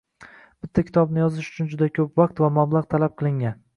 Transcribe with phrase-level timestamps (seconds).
[0.65, 3.63] Bitta kitobni yozish uchun juda koʻp vaqt va mablagʻ talab qilingan.